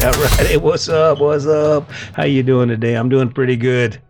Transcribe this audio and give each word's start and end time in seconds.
All 0.02 0.12
right. 0.12 0.62
What's 0.62 0.88
up? 0.88 1.20
What's 1.20 1.44
up? 1.44 1.90
How 2.14 2.24
you 2.24 2.42
doing 2.42 2.70
today? 2.70 2.94
I'm 2.94 3.10
doing 3.10 3.30
pretty 3.30 3.56
good. 3.56 4.00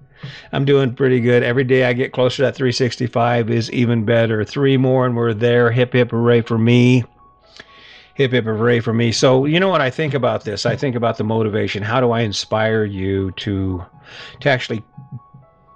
I'm 0.53 0.64
doing 0.64 0.94
pretty 0.94 1.19
good. 1.19 1.42
Every 1.42 1.64
day 1.64 1.82
I 1.82 1.94
get 1.94 2.12
closer 2.12 2.37
to 2.37 2.42
that 2.42 2.54
365 2.54 3.51
is 3.51 3.72
even 3.72 4.04
better. 4.04 4.45
Three 4.45 4.76
more 4.76 5.04
and 5.04 5.16
we're 5.16 5.34
there. 5.34 5.72
Hip 5.72 5.92
hip 5.92 6.12
hooray 6.12 6.42
for 6.42 6.58
me. 6.58 7.03
Hip 8.15 8.30
hip 8.30 8.44
hooray 8.44 8.79
for 8.79 8.92
me. 8.92 9.11
So 9.11 9.47
you 9.47 9.58
know 9.58 9.69
what 9.69 9.80
I 9.80 9.90
think 9.90 10.15
about 10.15 10.44
this? 10.44 10.65
I 10.65 10.76
think 10.76 10.94
about 10.94 11.19
the 11.19 11.24
motivation. 11.24 11.83
How 11.83 12.01
do 12.01 12.12
I 12.12 12.20
inspire 12.20 12.84
you 12.84 13.33
to 13.38 13.84
to 14.43 14.48
actually 14.48 14.84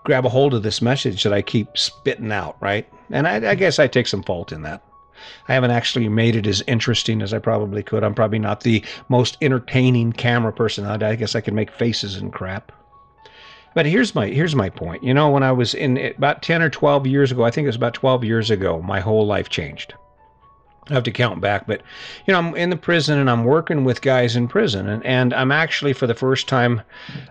grab 0.05 0.25
a 0.25 0.29
hold 0.29 0.55
of 0.55 0.63
this 0.63 0.81
message 0.81 1.25
that 1.25 1.33
I 1.33 1.43
keep 1.43 1.77
spitting 1.77 2.31
out, 2.31 2.57
right? 2.61 2.89
And 3.11 3.27
I, 3.27 3.51
I 3.51 3.55
guess 3.57 3.81
I 3.81 3.89
take 3.89 4.07
some 4.07 4.23
fault 4.23 4.53
in 4.53 4.63
that. 4.63 4.81
I 5.49 5.55
haven't 5.55 5.71
actually 5.71 6.09
made 6.09 6.37
it 6.37 6.47
as 6.47 6.63
interesting 6.67 7.23
as 7.23 7.33
I 7.33 7.39
probably 7.39 7.83
could. 7.83 8.05
I'm 8.05 8.15
probably 8.15 8.39
not 8.39 8.61
the 8.61 8.85
most 9.09 9.37
entertaining 9.41 10.13
camera 10.13 10.53
person. 10.53 10.85
I 10.85 11.17
guess 11.17 11.35
I 11.35 11.41
can 11.41 11.55
make 11.55 11.71
faces 11.71 12.17
and 12.17 12.33
crap. 12.33 12.73
But 13.75 13.87
here's 13.87 14.15
my 14.15 14.29
here's 14.29 14.55
my 14.55 14.71
point. 14.71 15.03
You 15.03 15.13
know, 15.15 15.31
when 15.31 15.43
I 15.43 15.51
was 15.53 15.75
in 15.75 15.99
about 15.99 16.43
10 16.43 16.63
or 16.63 16.71
12 16.71 17.07
years 17.07 17.33
ago, 17.33 17.45
I 17.45 17.51
think 17.51 17.65
it 17.65 17.69
was 17.69 17.77
about 17.77 17.95
12 17.95 18.23
years 18.25 18.51
ago, 18.51 18.81
my 18.81 19.01
whole 19.01 19.27
life 19.27 19.49
changed. 19.49 19.95
I 20.91 20.95
have 20.95 21.05
to 21.05 21.11
count 21.11 21.41
back, 21.41 21.67
but 21.67 21.81
you 22.27 22.33
know, 22.33 22.39
I'm 22.39 22.55
in 22.57 22.69
the 22.69 22.77
prison 22.77 23.19
and 23.19 23.31
I'm 23.31 23.45
working 23.45 23.85
with 23.85 24.03
guys 24.03 24.37
in 24.37 24.49
prison, 24.49 24.87
and, 24.87 25.05
and 25.07 25.33
I'm 25.33 25.51
actually 25.51 25.95
for 25.95 26.07
the 26.07 26.15
first 26.15 26.47
time, 26.47 26.83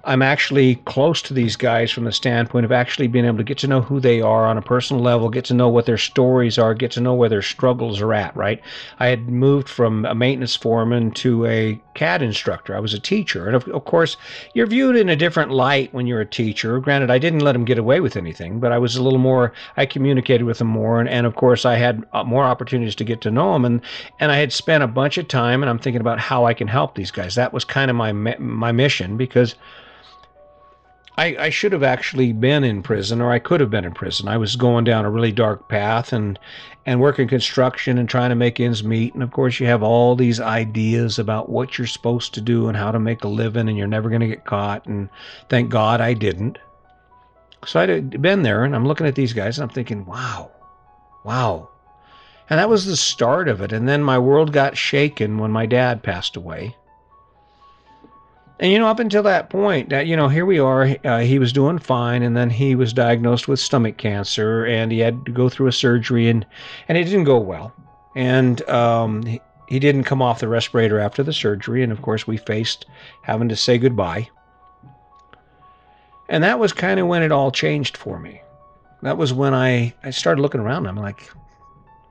I'm 0.05 0.23
actually 0.23 0.76
close 0.85 1.21
to 1.23 1.35
these 1.35 1.55
guys 1.55 1.91
from 1.91 2.05
the 2.05 2.12
standpoint 2.12 2.66
of 2.66 2.71
actually 2.71 3.07
being 3.07 3.26
able 3.26 3.38
to 3.38 3.43
get 3.43 3.59
to 3.59 3.67
know 3.67 3.81
who 3.81 3.99
they 3.99 4.21
are 4.21 4.48
on 4.48 4.57
a 4.57 4.62
personal 4.62 5.03
level, 5.03 5.29
get 5.29 5.45
to 5.45 5.53
know 5.53 5.70
what 5.70 5.85
their 5.85 5.99
stories 5.99 6.57
are, 6.57 6.73
get 6.73 6.89
to 6.93 7.02
know 7.02 7.13
where 7.13 7.29
their 7.29 7.43
struggles 7.43 8.02
are 8.02 8.13
at. 8.13 8.35
Right? 8.35 8.59
I 8.99 9.07
had 9.07 9.29
moved 9.29 9.70
from 9.70 10.05
a 10.05 10.15
maintenance 10.15 10.55
foreman 10.55 11.12
to 11.12 11.45
a 11.45 11.79
CAD 11.93 12.23
instructor. 12.23 12.76
I 12.76 12.79
was 12.79 12.95
a 12.95 12.99
teacher, 12.99 13.45
and 13.45 13.55
of, 13.55 13.67
of 13.67 13.85
course, 13.85 14.17
you're 14.55 14.65
viewed 14.65 14.95
in 14.95 15.10
a 15.10 15.15
different 15.15 15.51
light 15.51 15.93
when 15.93 16.07
you're 16.07 16.21
a 16.21 16.26
teacher. 16.26 16.79
Granted, 16.79 17.12
I 17.12 17.20
didn't 17.20 17.41
let 17.41 17.51
them 17.51 17.65
get 17.65 17.77
away 17.77 17.99
with 17.99 18.17
anything, 18.17 18.60
but 18.60 18.71
I 18.71 18.79
was 18.79 18.95
a 18.95 19.04
little 19.04 19.20
more. 19.20 19.54
I 19.77 19.85
communicated 19.85 20.45
with 20.45 20.57
them 20.57 20.70
more, 20.70 20.99
and, 20.99 21.07
and 21.07 21.27
of 21.27 21.35
course, 21.35 21.65
I 21.65 21.76
had 21.76 22.04
uh, 22.13 22.23
more 22.23 22.45
opportunities 22.45 22.95
to 22.95 23.04
get 23.04 23.21
to 23.21 23.29
know 23.29 23.43
and 23.52 23.82
and 24.20 24.32
I 24.32 24.38
had 24.38 24.52
spent 24.52 24.84
a 24.84 24.88
bunch 24.88 25.18
of 25.18 25.27
time 25.27 25.62
and 25.62 25.70
I'm 25.70 25.80
thinking 25.80 26.02
about 26.02 26.20
how 26.20 26.46
I 26.46 26.54
can 26.54 26.68
help 26.68 26.96
these 26.96 27.12
guys. 27.12 27.36
That 27.36 27.54
was 27.54 27.63
kind 27.63 27.90
of 27.91 27.98
my 27.98 28.12
my 28.12 28.72
mission 28.72 29.18
because 29.18 29.55
I, 31.16 31.35
I 31.38 31.50
should 31.52 31.74
have 31.74 31.84
actually 31.84 32.34
been 32.34 32.63
in 32.63 32.82
prison 32.82 33.22
or 33.22 33.32
I 33.32 33.38
could 33.38 33.60
have 33.60 33.70
been 33.70 33.85
in 33.85 33.94
prison. 33.94 34.27
I 34.27 34.38
was 34.38 34.55
going 34.55 34.84
down 34.84 35.05
a 35.05 35.12
really 35.12 35.32
dark 35.32 35.70
path 35.70 36.12
and 36.12 36.40
and 36.85 37.00
working 37.00 37.27
construction 37.27 37.98
and 37.98 38.10
trying 38.10 38.30
to 38.30 38.35
make 38.35 38.60
ends 38.60 38.84
meet. 38.84 39.13
And 39.13 39.22
of 39.22 39.32
course 39.32 39.60
you 39.60 39.68
have 39.68 39.84
all 39.84 40.16
these 40.16 40.40
ideas 40.40 41.20
about 41.20 41.50
what 41.50 41.78
you're 41.78 41.88
supposed 41.88 42.34
to 42.34 42.41
do 42.41 42.68
and 42.68 42.76
how 42.76 42.91
to 42.91 43.00
make 43.00 43.24
a 43.24 43.28
living 43.28 43.70
and 43.70 43.78
you're 43.78 43.88
never 43.88 44.10
going 44.10 44.22
to 44.22 44.28
get 44.28 44.46
caught. 44.46 44.85
And 44.88 45.07
thank 45.50 45.70
God 45.70 46.02
I 46.02 46.13
didn't. 46.13 46.57
So 47.66 47.80
I'd 47.80 48.22
been 48.22 48.41
there 48.41 48.63
and 48.63 48.76
I'm 48.76 48.88
looking 48.88 49.07
at 49.07 49.16
these 49.16 49.34
guys 49.34 49.57
and 49.57 49.63
I'm 49.63 49.74
thinking, 49.74 50.05
wow, 50.05 50.52
wow, 51.24 51.70
and 52.54 52.59
that 52.59 52.70
was 52.70 52.85
the 52.85 52.96
start 52.96 53.48
of 53.48 53.62
it. 53.62 53.73
And 53.73 53.90
then 53.90 54.04
my 54.04 54.20
world 54.20 54.54
got 54.54 54.77
shaken 54.77 55.40
when 55.40 55.49
my 55.49 55.65
dad 55.65 56.04
passed 56.04 56.35
away. 56.35 56.77
And 58.60 58.71
you 58.71 58.77
know, 58.77 58.85
up 58.85 58.99
until 58.99 59.23
that 59.23 59.49
point, 59.49 59.90
that 59.90 60.05
you 60.05 60.15
know, 60.15 60.27
here 60.27 60.45
we 60.45 60.60
are. 60.60 60.95
Uh, 61.04 61.21
he 61.21 61.40
was 61.40 61.51
doing 61.51 61.79
fine, 61.79 62.21
and 62.21 62.37
then 62.37 62.51
he 62.51 62.76
was 62.76 62.93
diagnosed 62.93 63.48
with 63.48 63.60
stomach 63.60 63.98
cancer, 63.98 64.68
and 64.68 64.91
he 64.91 65.00
had 65.00 65.25
to 65.25 65.31
go 65.31 65.50
through 65.50 65.66
a 65.66 65.72
surgery, 65.72 66.29
and 66.29 66.45
and 66.88 66.95
it 66.95 67.06
didn't 67.06 67.23
go 67.23 67.40
well. 67.40 67.73
And 68.16 68.62
um, 68.69 69.23
he, 69.23 69.41
he 69.67 69.79
didn't 69.79 70.03
come 70.03 70.22
off 70.22 70.40
the 70.40 70.47
respirator 70.47 71.00
after 71.00 71.23
the 71.23 71.34
surgery, 71.34 71.81
and 71.81 71.91
of 71.91 72.03
course, 72.03 72.28
we 72.28 72.38
faced 72.38 72.85
having 73.23 73.50
to 73.50 73.56
say 73.56 73.79
goodbye. 73.79 74.29
And 76.29 76.44
that 76.44 76.59
was 76.59 76.72
kind 76.72 76.99
of 76.99 77.07
when 77.07 77.23
it 77.23 77.31
all 77.31 77.49
changed 77.49 77.97
for 77.97 78.19
me. 78.19 78.44
That 79.01 79.17
was 79.17 79.33
when 79.33 79.55
I 79.55 79.95
I 80.03 80.11
started 80.11 80.44
looking 80.44 80.61
around. 80.61 80.85
I'm 80.85 80.97
like, 80.97 81.31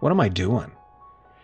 what 0.02 0.10
am 0.10 0.18
I 0.18 0.28
doing? 0.28 0.72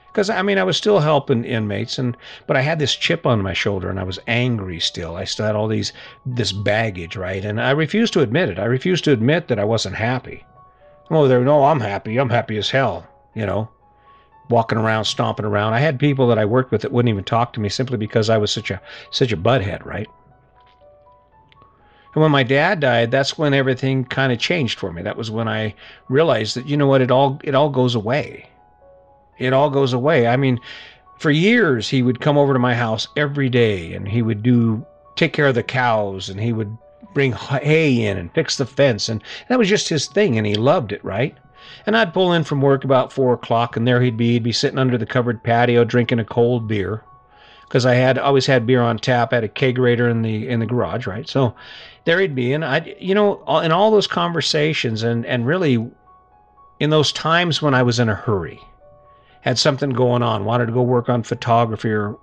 Because 0.08 0.30
I 0.30 0.42
mean, 0.42 0.58
I 0.58 0.64
was 0.64 0.76
still 0.76 0.98
helping 0.98 1.44
inmates, 1.44 1.96
and 1.96 2.16
but 2.48 2.56
I 2.56 2.62
had 2.62 2.80
this 2.80 2.96
chip 2.96 3.24
on 3.24 3.40
my 3.40 3.52
shoulder, 3.52 3.88
and 3.88 4.00
I 4.00 4.02
was 4.02 4.18
angry 4.26 4.80
still. 4.80 5.14
I 5.14 5.22
still 5.22 5.46
had 5.46 5.54
all 5.54 5.68
these 5.68 5.92
this 6.26 6.50
baggage, 6.50 7.16
right? 7.16 7.44
And 7.44 7.60
I 7.60 7.70
refused 7.70 8.14
to 8.14 8.20
admit 8.20 8.48
it. 8.48 8.58
I 8.58 8.64
refused 8.64 9.04
to 9.04 9.12
admit 9.12 9.46
that 9.46 9.60
I 9.60 9.64
wasn't 9.64 9.94
happy. 9.94 10.44
Oh, 11.08 11.28
there, 11.28 11.44
no, 11.44 11.66
I'm 11.66 11.78
happy. 11.78 12.16
I'm 12.16 12.30
happy 12.30 12.58
as 12.58 12.68
hell. 12.68 13.06
You 13.32 13.46
know, 13.46 13.68
walking 14.50 14.78
around, 14.78 15.04
stomping 15.04 15.46
around. 15.46 15.74
I 15.74 15.78
had 15.78 16.00
people 16.00 16.26
that 16.26 16.38
I 16.38 16.44
worked 16.44 16.72
with 16.72 16.82
that 16.82 16.90
wouldn't 16.90 17.12
even 17.12 17.22
talk 17.22 17.52
to 17.52 17.60
me 17.60 17.68
simply 17.68 17.96
because 17.96 18.28
I 18.28 18.38
was 18.38 18.50
such 18.50 18.72
a 18.72 18.80
such 19.12 19.30
a 19.30 19.36
butthead, 19.36 19.84
right? 19.84 20.08
And 22.14 22.22
when 22.22 22.30
my 22.30 22.42
dad 22.42 22.80
died, 22.80 23.10
that's 23.10 23.36
when 23.36 23.54
everything 23.54 24.04
kind 24.04 24.32
of 24.32 24.38
changed 24.38 24.78
for 24.78 24.92
me. 24.92 25.02
That 25.02 25.16
was 25.16 25.30
when 25.30 25.48
I 25.48 25.74
realized 26.08 26.56
that 26.56 26.66
you 26.66 26.76
know 26.76 26.86
what, 26.86 27.02
it 27.02 27.10
all 27.10 27.40
it 27.44 27.54
all 27.54 27.68
goes 27.68 27.94
away. 27.94 28.48
It 29.38 29.52
all 29.52 29.70
goes 29.70 29.92
away. 29.92 30.26
I 30.26 30.36
mean, 30.36 30.58
for 31.18 31.30
years 31.30 31.88
he 31.88 32.02
would 32.02 32.20
come 32.20 32.38
over 32.38 32.52
to 32.52 32.58
my 32.58 32.74
house 32.74 33.08
every 33.16 33.48
day 33.48 33.92
and 33.92 34.08
he 34.08 34.22
would 34.22 34.42
do 34.42 34.84
take 35.16 35.32
care 35.32 35.46
of 35.46 35.54
the 35.54 35.62
cows 35.62 36.28
and 36.28 36.40
he 36.40 36.52
would 36.52 36.76
bring 37.12 37.32
hay 37.32 38.04
in 38.04 38.16
and 38.16 38.32
fix 38.32 38.56
the 38.56 38.66
fence 38.66 39.08
and 39.08 39.22
that 39.48 39.58
was 39.58 39.68
just 39.68 39.88
his 39.88 40.06
thing 40.06 40.38
and 40.38 40.46
he 40.46 40.54
loved 40.54 40.92
it, 40.92 41.04
right? 41.04 41.36
And 41.86 41.96
I'd 41.96 42.14
pull 42.14 42.32
in 42.32 42.44
from 42.44 42.60
work 42.60 42.84
about 42.84 43.12
four 43.12 43.34
o'clock 43.34 43.76
and 43.76 43.86
there 43.86 44.00
he'd 44.00 44.16
be. 44.16 44.32
He'd 44.32 44.42
be 44.42 44.52
sitting 44.52 44.78
under 44.78 44.96
the 44.96 45.06
covered 45.06 45.42
patio 45.42 45.84
drinking 45.84 46.18
a 46.18 46.24
cold 46.24 46.68
beer 46.68 47.02
because 47.62 47.84
I 47.84 47.94
had 47.94 48.16
always 48.16 48.46
had 48.46 48.66
beer 48.66 48.80
on 48.80 48.98
tap. 48.98 49.32
Had 49.32 49.44
a 49.44 49.48
kegerator 49.48 50.10
in 50.10 50.22
the 50.22 50.48
in 50.48 50.60
the 50.60 50.66
garage, 50.66 51.06
right? 51.06 51.28
So 51.28 51.54
there 52.08 52.20
he'd 52.20 52.34
be, 52.34 52.52
and 52.52 52.64
I, 52.64 52.96
you 52.98 53.14
know, 53.14 53.44
in 53.60 53.70
all 53.70 53.90
those 53.90 54.06
conversations, 54.06 55.02
and 55.02 55.24
and 55.26 55.46
really, 55.46 55.88
in 56.80 56.90
those 56.90 57.12
times 57.12 57.60
when 57.60 57.74
I 57.74 57.82
was 57.82 57.98
in 57.98 58.08
a 58.08 58.14
hurry, 58.14 58.60
had 59.42 59.58
something 59.58 59.90
going 59.90 60.22
on, 60.22 60.44
wanted 60.44 60.66
to 60.66 60.72
go 60.72 60.82
work 60.82 61.08
on 61.08 61.22
photography 61.22 61.90
or 61.90 62.18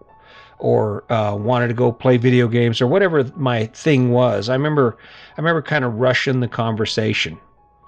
or 0.59 1.09
uh, 1.11 1.35
wanted 1.35 1.67
to 1.67 1.73
go 1.73 1.91
play 1.91 2.17
video 2.17 2.47
games 2.47 2.81
or 2.81 2.87
whatever 2.87 3.23
my 3.35 3.67
thing 3.67 4.11
was. 4.11 4.49
I 4.49 4.53
remember 4.53 4.97
I 5.37 5.41
remember 5.41 5.61
kind 5.61 5.85
of 5.85 5.95
rushing 5.95 6.39
the 6.39 6.47
conversation. 6.47 7.37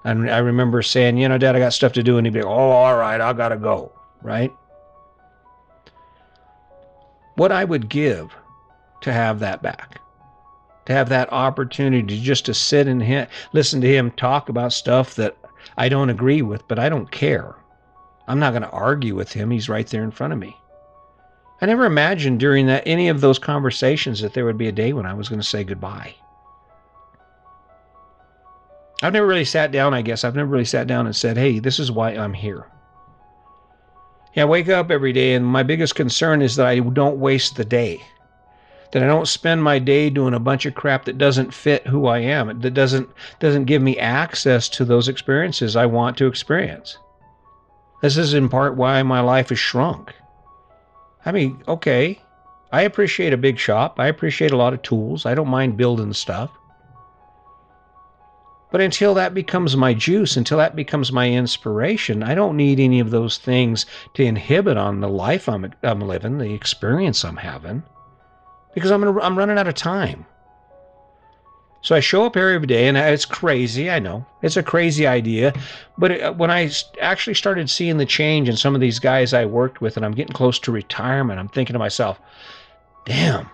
And 0.03 0.30
I 0.30 0.38
remember 0.38 0.81
saying, 0.81 1.18
you 1.18 1.28
know, 1.28 1.38
Dad, 1.38 1.57
I 1.57 1.59
got 1.59 1.74
stuff 1.74 1.91
to 1.94 2.03
do. 2.03 2.18
And 2.18 2.25
he'd 2.25 2.34
be 2.34 2.41
like, 2.41 2.47
oh, 2.47 2.69
all 2.69 2.96
right, 2.96 3.19
I 3.19 3.34
got 3.34 3.50
to 3.50 3.57
go. 3.57 3.91
Right 4.22 4.53
what 7.38 7.52
I 7.52 7.63
would 7.63 7.88
give 7.88 8.36
to 9.02 9.13
have 9.13 9.40
that 9.40 9.62
back. 9.62 10.02
To 10.88 10.94
have 10.94 11.09
that 11.09 11.31
opportunity 11.34 12.20
just 12.22 12.46
to 12.46 12.53
sit 12.53 12.88
and 12.88 13.28
listen 13.52 13.81
to 13.81 13.88
him 13.88 14.09
talk 14.12 14.48
about 14.48 14.72
stuff 14.72 15.16
that 15.16 15.38
I 15.78 15.90
don't 15.90 16.09
agree 16.09 16.42
with, 16.42 16.66
but 16.68 16.80
I 16.80 16.88
don't 16.88 17.12
care. 17.12 17.56
I'm 18.28 18.40
not 18.40 18.52
going 18.52 18.64
to 18.64 18.70
argue 18.70 19.14
with 19.14 19.34
him. 19.34 19.52
He's 19.52 19.68
right 19.70 19.86
there 19.86 20.03
in 20.03 20.12
front 20.12 20.31
of 20.31 20.40
me. 20.40 20.56
I 21.59 21.66
never 21.66 21.86
imagined 21.86 22.40
during 22.40 22.68
that 22.68 22.84
any 22.86 23.09
of 23.09 23.20
those 23.20 23.38
conversations 23.38 24.22
that 24.22 24.34
there 24.34 24.46
would 24.46 24.58
be 24.58 24.70
a 24.70 24.72
day 24.72 24.94
when 24.94 25.06
I 25.06 25.14
was 25.14 25.28
going 25.28 25.42
to 25.42 25.48
say 25.48 25.66
goodbye. 25.66 26.16
I've 29.04 29.14
never 29.14 29.28
really 29.28 29.44
sat 29.44 29.72
down, 29.74 29.94
I 29.94 30.02
guess. 30.02 30.24
I've 30.24 30.36
never 30.36 30.50
really 30.50 30.66
sat 30.66 30.88
down 30.88 31.06
and 31.06 31.16
said, 31.16 31.36
hey, 31.36 31.59
this 31.59 31.80
is 31.80 31.92
why 31.92 32.12
I'm 32.12 32.34
here. 32.34 32.66
Yeah, 34.36 34.44
I 34.44 34.46
wake 34.46 34.69
up 34.69 34.90
every 34.90 35.12
day, 35.12 35.34
and 35.34 35.46
my 35.46 35.64
biggest 35.64 35.96
concern 35.96 36.42
is 36.42 36.56
that 36.56 36.66
I 36.66 36.80
don't 36.80 37.19
waste 37.19 37.58
the 37.58 37.66
day. 37.66 38.02
That 38.92 39.03
I 39.03 39.08
don't 39.08 39.28
spend 39.28 39.64
my 39.64 39.80
day 39.80 40.09
doing 40.09 40.34
a 40.34 40.40
bunch 40.40 40.66
of 40.66 40.75
crap 40.75 41.06
that 41.06 41.18
doesn't 41.18 41.53
fit 41.53 41.88
who 41.88 42.08
I 42.08 42.20
am, 42.20 42.62
that 42.62 42.74
doesn't 42.74 43.09
doesn't 43.40 43.66
give 43.66 43.81
me 43.81 43.98
access 43.98 44.70
to 44.70 44.86
those 44.86 45.08
experiences 45.08 45.75
I 45.75 45.86
want 45.86 46.18
to 46.18 46.28
experience. 46.28 46.98
This 48.02 48.18
is 48.18 48.34
in 48.34 48.48
part 48.48 48.75
why 48.75 49.01
my 49.04 49.19
life 49.19 49.51
is 49.51 49.60
shrunk. 49.60 50.13
I 51.25 51.31
mean, 51.31 51.62
okay, 51.68 52.22
I 52.72 52.81
appreciate 52.84 53.34
a 53.34 53.38
big 53.38 53.57
shop. 53.57 54.00
I 54.00 54.07
appreciate 54.07 54.51
a 54.51 54.57
lot 54.57 54.74
of 54.74 54.81
tools. 54.81 55.25
I 55.25 55.36
don't 55.36 55.48
mind 55.48 55.78
building 55.78 56.13
stuff. 56.13 56.51
But 58.69 58.81
until 58.81 59.13
that 59.13 59.33
becomes 59.33 59.78
my 59.78 59.94
juice, 59.94 60.36
until 60.36 60.57
that 60.57 60.75
becomes 60.75 61.12
my 61.12 61.30
inspiration, 61.31 62.22
I 62.22 62.36
don't 62.36 62.57
need 62.57 62.80
any 62.80 63.00
of 63.00 63.12
those 63.12 63.38
things 63.38 63.86
to 64.16 64.24
inhibit 64.24 64.75
on 64.75 65.00
the 65.00 65.07
life 65.07 65.48
I'm, 65.48 65.72
I'm 65.83 66.01
living, 66.01 66.38
the 66.38 66.54
experience 66.54 67.24
I'm 67.24 67.38
having, 67.38 67.83
because 68.77 68.91
I'm, 68.91 69.01
gonna, 69.01 69.19
I'm 69.21 69.35
running 69.35 69.57
out 69.57 69.68
of 69.68 69.74
time. 69.74 70.24
So 71.81 71.95
I 71.95 72.00
show 72.00 72.27
up 72.27 72.38
every 72.38 72.63
day, 72.68 72.88
and 72.88 72.95
it's 72.95 73.25
crazy. 73.25 73.89
I 73.89 73.97
know 73.97 74.24
it's 74.44 74.56
a 74.56 74.62
crazy 74.62 75.07
idea, 75.07 75.51
but 75.97 76.12
it, 76.12 76.35
when 76.35 76.51
I 76.51 76.69
actually 77.01 77.33
started 77.33 77.71
seeing 77.71 77.97
the 77.97 78.06
change 78.06 78.47
in 78.47 78.56
some 78.56 78.75
of 78.75 78.81
these 78.81 79.00
guys 79.00 79.33
I 79.33 79.45
worked 79.45 79.81
with, 79.81 79.97
and 79.97 80.06
I'm 80.06 80.13
getting 80.13 80.33
close 80.33 80.59
to 80.59 80.71
retirement, 80.71 81.39
I'm 81.39 81.47
thinking 81.47 81.74
to 81.74 81.79
myself, 81.79 82.19
"Damn, 83.06 83.50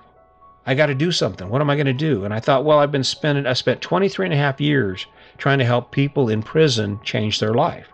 I 0.66 0.76
got 0.76 0.88
to 0.88 0.94
do 0.94 1.14
something. 1.14 1.48
What 1.48 1.62
am 1.62 1.70
I 1.70 1.76
going 1.78 1.86
to 1.86 1.94
do? 1.94 2.26
And 2.26 2.34
I 2.34 2.42
thought, 2.42 2.66
well, 2.66 2.80
I've 2.80 2.92
been 2.92 3.06
spending, 3.06 3.48
I 3.48 3.54
spent 3.54 3.80
23 3.80 4.26
and 4.26 4.34
a 4.34 4.38
half 4.38 4.60
years 4.60 5.06
trying 5.38 5.60
to 5.60 5.66
help 5.66 5.92
people 5.92 6.28
in 6.28 6.44
prison 6.44 7.00
change 7.02 7.40
their 7.40 7.54
life, 7.54 7.88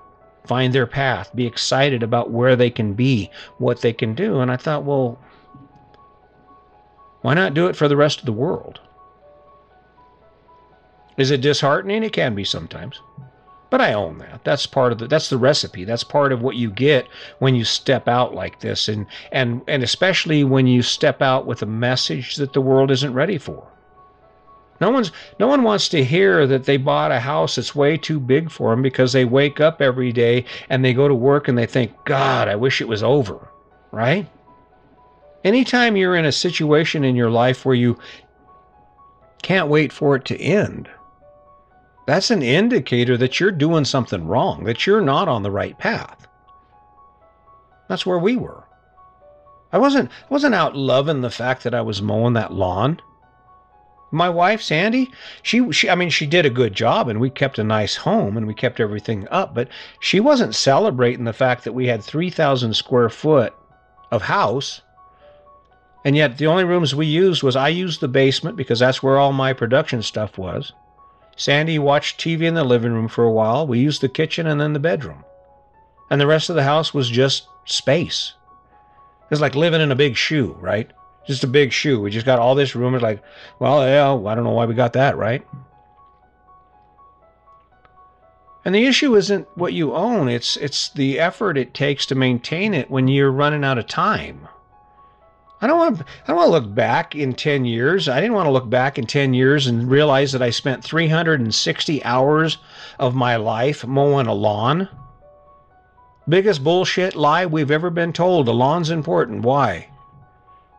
find 0.46 0.74
their 0.74 0.88
path, 0.88 1.30
be 1.36 1.46
excited 1.46 2.02
about 2.02 2.32
where 2.32 2.56
they 2.56 2.72
can 2.72 2.94
be, 2.94 3.30
what 3.60 3.82
they 3.82 3.94
can 3.94 4.16
do. 4.16 4.40
And 4.40 4.50
I 4.50 4.58
thought, 4.58 4.84
well, 4.84 5.20
Why 7.22 7.34
not 7.34 7.54
do 7.54 7.68
it 7.68 7.76
for 7.76 7.88
the 7.88 7.98
rest 7.98 8.20
of 8.20 8.26
the 8.26 8.32
world? 8.32 8.80
Is 11.18 11.32
it 11.32 11.42
disheartening? 11.42 12.04
It 12.04 12.14
can 12.14 12.34
be 12.34 12.46
sometimes. 12.46 13.02
But 13.70 13.82
I 13.82 13.94
own 13.94 14.18
that. 14.20 14.44
That's 14.44 14.66
part 14.66 14.92
of 14.92 14.98
the 14.98 15.08
that's 15.08 15.30
the 15.30 15.38
recipe. 15.38 15.84
That's 15.84 16.04
part 16.04 16.32
of 16.32 16.42
what 16.42 16.56
you 16.56 16.72
get 16.72 17.08
when 17.38 17.54
you 17.54 17.64
step 17.64 18.08
out 18.08 18.34
like 18.34 18.62
this 18.62 18.88
and 18.88 19.06
and 19.32 19.62
and 19.68 19.84
especially 19.84 20.44
when 20.44 20.66
you 20.66 20.82
step 20.82 21.22
out 21.22 21.46
with 21.46 21.62
a 21.62 21.68
message 21.68 22.38
that 22.38 22.54
the 22.54 22.62
world 22.62 22.90
isn't 22.90 23.14
ready 23.14 23.38
for. 23.38 23.68
No 24.82 24.90
one's 24.90 25.12
no 25.40 25.48
one 25.48 25.64
wants 25.64 25.90
to 25.90 26.04
hear 26.04 26.48
that 26.48 26.64
they 26.64 26.78
bought 26.78 27.12
a 27.12 27.20
house 27.20 27.58
that's 27.58 27.76
way 27.76 27.98
too 27.98 28.20
big 28.20 28.50
for 28.50 28.72
them 28.72 28.82
because 28.82 29.14
they 29.14 29.26
wake 29.26 29.60
up 29.60 29.82
every 29.82 30.12
day 30.12 30.46
and 30.70 30.84
they 30.84 30.94
go 30.94 31.08
to 31.08 31.14
work 31.14 31.48
and 31.48 31.58
they 31.58 31.68
think, 31.68 31.92
"God, 32.06 32.48
I 32.48 32.56
wish 32.56 32.82
it 32.82 32.88
was 32.88 33.04
over." 33.04 33.50
Right? 33.92 34.28
Anytime 35.44 35.96
you're 35.96 36.16
in 36.16 36.26
a 36.26 36.32
situation 36.32 37.04
in 37.04 37.16
your 37.16 37.30
life 37.30 37.66
where 37.66 37.76
you 37.76 37.98
can't 39.42 39.70
wait 39.70 39.94
for 39.94 40.16
it 40.16 40.26
to 40.26 40.38
end, 40.40 40.90
that's 42.06 42.32
an 42.32 42.42
indicator 42.42 43.16
that 43.18 43.40
you're 43.40 43.52
doing 43.52 43.86
something 43.86 44.28
wrong, 44.28 44.66
that 44.66 44.86
you're 44.86 45.02
not 45.02 45.28
on 45.28 45.44
the 45.44 45.52
right 45.52 45.78
path. 45.78 46.28
That's 47.88 48.06
where 48.06 48.20
we 48.20 48.36
were. 48.36 48.64
I 49.72 49.78
wasn't 49.78 50.10
I 50.10 50.34
wasn't 50.34 50.56
out 50.56 50.76
loving 50.76 51.22
the 51.22 51.30
fact 51.30 51.64
that 51.64 51.76
I 51.76 51.82
was 51.82 52.02
mowing 52.02 52.34
that 52.34 52.52
lawn. 52.52 53.00
My 54.12 54.28
wife 54.28 54.62
Sandy, 54.62 55.12
she 55.44 55.72
she 55.72 55.90
I 55.90 55.96
mean 55.96 56.10
she 56.10 56.26
did 56.26 56.46
a 56.46 56.50
good 56.50 56.74
job 56.74 57.08
and 57.08 57.20
we 57.20 57.30
kept 57.30 57.60
a 57.60 57.64
nice 57.64 57.96
home 57.96 58.36
and 58.36 58.48
we 58.48 58.56
kept 58.56 58.80
everything 58.80 59.28
up, 59.30 59.54
but 59.54 59.70
she 60.00 60.20
wasn't 60.20 60.56
celebrating 60.56 61.26
the 61.26 61.34
fact 61.34 61.64
that 61.64 61.74
we 61.74 61.86
had 61.88 62.04
3000 62.04 62.74
square 62.74 63.10
foot 63.10 63.54
of 64.12 64.24
house 64.24 64.82
and 66.06 66.16
yet 66.16 66.38
the 66.38 66.48
only 66.48 66.64
rooms 66.64 66.96
we 66.96 67.06
used 67.06 67.44
was 67.44 67.56
I 67.56 67.70
used 67.70 68.00
the 68.00 68.08
basement 68.08 68.56
because 68.56 68.80
that's 68.80 69.04
where 69.04 69.18
all 69.18 69.34
my 69.34 69.54
production 69.54 70.02
stuff 70.02 70.38
was. 70.38 70.72
Sandy 71.36 71.80
watched 71.80 72.20
TV 72.20 72.42
in 72.44 72.54
the 72.54 72.64
living 72.64 72.94
room 72.94 73.08
for 73.08 73.24
a 73.24 73.32
while. 73.32 73.66
We 73.66 73.80
used 73.80 74.02
the 74.02 74.10
kitchen 74.10 74.48
and 74.48 74.60
then 74.60 74.74
the 74.74 74.80
bedroom. 74.80 75.24
And 76.10 76.20
the 76.20 76.28
rest 76.28 76.50
of 76.50 76.56
the 76.56 76.64
house 76.64 76.94
was 76.94 77.10
just 77.10 77.48
space. 77.66 78.34
It's 79.32 79.42
like 79.42 79.56
living 79.56 79.82
in 79.82 79.92
a 79.92 79.96
big 79.96 80.16
shoe, 80.16 80.58
right? 80.60 80.90
Just 81.28 81.44
a 81.44 81.48
big 81.48 81.72
shoe. 81.72 82.02
We 82.02 82.10
just 82.10 82.26
got 82.26 82.40
all 82.40 82.56
this 82.56 82.76
room. 82.76 82.96
It's 82.96 83.04
like, 83.04 83.22
well, 83.60 83.88
yeah, 83.88 84.12
I 84.30 84.36
don't 84.36 84.44
know 84.44 84.52
why 84.52 84.66
we 84.66 84.74
got 84.74 84.94
that, 84.94 85.18
right? 85.18 85.46
And 88.66 88.76
the 88.76 88.86
issue 88.86 89.16
isn't 89.16 89.48
what 89.56 89.74
you 89.74 89.94
own, 89.94 90.28
it's 90.28 90.58
it's 90.58 90.90
the 90.90 91.20
effort 91.20 91.58
it 91.58 91.74
takes 91.74 92.06
to 92.08 92.16
maintain 92.16 92.74
it 92.74 92.92
when 92.92 93.08
you're 93.08 93.32
running 93.32 93.64
out 93.64 93.78
of 93.78 93.88
time. 93.88 94.48
I 95.62 95.68
don't 95.68 95.78
want 95.78 95.98
to, 95.98 96.06
I 96.24 96.28
don't 96.28 96.38
want 96.38 96.48
to 96.48 96.52
look 96.52 96.74
back 96.74 97.16
in 97.16 97.34
10 97.34 97.66
years. 97.66 98.08
I 98.08 98.22
didn't 98.22 98.36
want 98.36 98.48
to 98.48 98.52
look 98.52 98.70
back 98.70 98.98
in 98.98 99.06
10 99.06 99.34
years 99.34 99.68
and 99.68 99.90
realize 99.90 100.32
that 100.32 100.42
I 100.42 100.52
spent 100.52 100.84
360 100.84 102.04
hours 102.04 102.58
of 102.98 103.14
my 103.14 103.36
life 103.36 103.86
mowing 103.86 104.28
a 104.28 104.34
lawn. 104.34 104.88
Biggest 106.30 106.64
bullshit 106.64 107.16
lie 107.16 107.46
we've 107.46 107.72
ever 107.72 107.90
been 107.90 108.14
told. 108.14 108.46
The 108.46 108.54
lawn's 108.54 108.90
important. 108.90 109.42
Why? 109.42 109.90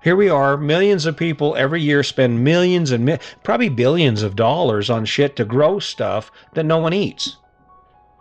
Here 0.02 0.16
we 0.16 0.30
are, 0.30 0.56
millions 0.56 1.04
of 1.04 1.16
people 1.16 1.54
every 1.56 1.82
year 1.82 2.02
spend 2.02 2.42
millions 2.42 2.90
and 2.90 3.04
mi- 3.04 3.18
probably 3.42 3.68
billions 3.68 4.22
of 4.22 4.34
dollars 4.34 4.88
on 4.88 5.04
shit 5.04 5.36
to 5.36 5.44
grow 5.44 5.78
stuff 5.78 6.32
that 6.54 6.64
no 6.64 6.78
one 6.78 6.94
eats. 6.94 7.36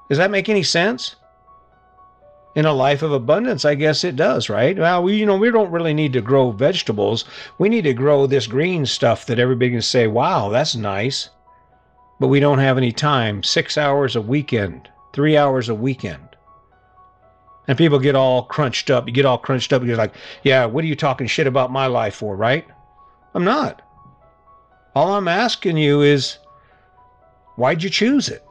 Does 0.09 0.17
that 0.17 0.31
make 0.31 0.49
any 0.49 0.63
sense? 0.63 1.15
In 2.55 2.65
a 2.65 2.73
life 2.73 3.01
of 3.01 3.11
abundance, 3.11 3.63
I 3.63 3.75
guess 3.75 4.03
it 4.03 4.15
does, 4.15 4.49
right? 4.49 4.77
Well, 4.77 5.03
we, 5.03 5.15
you 5.15 5.25
know, 5.25 5.37
we 5.37 5.51
don't 5.51 5.71
really 5.71 5.93
need 5.93 6.13
to 6.13 6.21
grow 6.21 6.51
vegetables. 6.51 7.25
We 7.57 7.69
need 7.69 7.83
to 7.83 7.93
grow 7.93 8.25
this 8.25 8.47
green 8.47 8.85
stuff 8.85 9.25
that 9.27 9.39
everybody 9.39 9.71
can 9.71 9.81
say, 9.81 10.07
wow, 10.07 10.49
that's 10.49 10.75
nice. 10.75 11.29
But 12.19 12.27
we 12.27 12.39
don't 12.39 12.59
have 12.59 12.77
any 12.77 12.91
time. 12.91 13.43
Six 13.43 13.77
hours 13.77 14.15
a 14.15 14.21
weekend, 14.21 14.89
three 15.13 15.37
hours 15.37 15.69
a 15.69 15.75
weekend. 15.75 16.23
And 17.67 17.77
people 17.77 17.99
get 17.99 18.15
all 18.15 18.43
crunched 18.43 18.89
up. 18.89 19.07
You 19.07 19.13
get 19.13 19.25
all 19.25 19.37
crunched 19.37 19.71
up. 19.71 19.83
You're 19.83 19.95
like, 19.95 20.15
yeah, 20.43 20.65
what 20.65 20.83
are 20.83 20.87
you 20.87 20.95
talking 20.95 21.27
shit 21.27 21.45
about 21.45 21.71
my 21.71 21.85
life 21.85 22.15
for, 22.15 22.35
right? 22.35 22.67
I'm 23.35 23.45
not. 23.45 23.83
All 24.95 25.13
I'm 25.13 25.27
asking 25.27 25.77
you 25.77 26.01
is, 26.01 26.39
why'd 27.55 27.83
you 27.83 27.91
choose 27.91 28.27
it? 28.27 28.43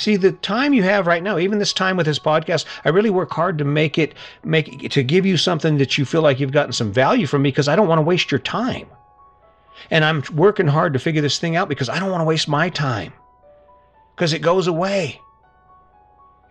See, 0.00 0.16
the 0.16 0.32
time 0.32 0.72
you 0.72 0.82
have 0.84 1.06
right 1.06 1.22
now, 1.22 1.36
even 1.36 1.58
this 1.58 1.74
time 1.74 1.98
with 1.98 2.06
this 2.06 2.18
podcast, 2.18 2.64
I 2.86 2.88
really 2.88 3.10
work 3.10 3.30
hard 3.32 3.58
to 3.58 3.64
make 3.64 3.98
it 3.98 4.14
make 4.42 4.90
to 4.92 5.02
give 5.02 5.26
you 5.26 5.36
something 5.36 5.76
that 5.76 5.98
you 5.98 6.06
feel 6.06 6.22
like 6.22 6.40
you've 6.40 6.52
gotten 6.52 6.72
some 6.72 6.90
value 6.90 7.26
from 7.26 7.42
me 7.42 7.50
because 7.50 7.68
I 7.68 7.76
don't 7.76 7.86
want 7.86 7.98
to 7.98 8.02
waste 8.02 8.30
your 8.30 8.38
time. 8.38 8.86
And 9.90 10.02
I'm 10.02 10.22
working 10.34 10.68
hard 10.68 10.94
to 10.94 10.98
figure 10.98 11.20
this 11.20 11.38
thing 11.38 11.54
out 11.54 11.68
because 11.68 11.90
I 11.90 11.98
don't 11.98 12.10
want 12.10 12.22
to 12.22 12.24
waste 12.24 12.48
my 12.48 12.70
time. 12.70 13.12
Because 14.16 14.32
it 14.32 14.38
goes 14.38 14.66
away. 14.66 15.20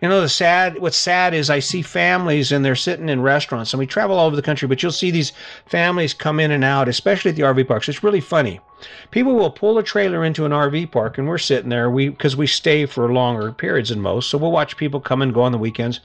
You 0.00 0.08
know, 0.08 0.20
the 0.20 0.28
sad, 0.28 0.78
what's 0.78 0.96
sad 0.96 1.34
is 1.34 1.50
I 1.50 1.58
see 1.58 1.82
families 1.82 2.52
and 2.52 2.64
they're 2.64 2.76
sitting 2.76 3.08
in 3.08 3.20
restaurants 3.20 3.72
and 3.72 3.80
we 3.80 3.86
travel 3.86 4.16
all 4.16 4.28
over 4.28 4.36
the 4.36 4.42
country, 4.42 4.68
but 4.68 4.80
you'll 4.80 4.92
see 4.92 5.10
these 5.10 5.32
families 5.66 6.14
come 6.14 6.38
in 6.38 6.52
and 6.52 6.62
out, 6.62 6.88
especially 6.88 7.30
at 7.30 7.36
the 7.36 7.42
RV 7.42 7.66
parks. 7.66 7.88
It's 7.88 8.04
really 8.04 8.20
funny. 8.20 8.60
People 9.10 9.34
will 9.34 9.50
pull 9.50 9.78
a 9.78 9.82
trailer 9.82 10.24
into 10.24 10.44
an 10.44 10.52
RV 10.52 10.90
park 10.90 11.18
and 11.18 11.28
we're 11.28 11.38
sitting 11.38 11.70
there, 11.70 11.90
we, 11.90 12.08
because 12.08 12.36
we 12.36 12.46
stay 12.46 12.86
for 12.86 13.12
longer 13.12 13.52
periods 13.52 13.90
than 13.90 14.00
most. 14.00 14.30
So 14.30 14.38
we'll 14.38 14.52
watch 14.52 14.76
people 14.76 15.00
come 15.00 15.22
and 15.22 15.34
go 15.34 15.42
on 15.42 15.52
the 15.52 15.58
weekends. 15.58 16.00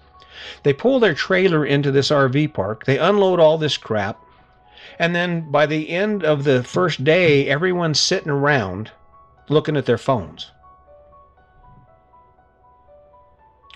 They 0.63 0.74
pull 0.74 1.00
their 1.00 1.13
trailer 1.13 1.66
into 1.66 1.92
this 1.92 2.10
RV 2.10 2.54
park. 2.54 2.86
They 2.86 2.98
unload 2.98 3.39
all 3.39 3.57
this 3.57 3.77
crap. 3.77 4.19
And 5.00 5.16
then 5.16 5.51
by 5.51 5.66
the 5.66 5.89
end 5.89 6.24
of 6.24 6.44
the 6.44 6.63
first 6.63 7.04
day, 7.04 7.48
everyone's 7.48 8.00
sitting 8.00 8.30
around 8.30 8.92
looking 9.50 9.77
at 9.77 9.86
their 9.86 9.98
phones. 9.98 10.51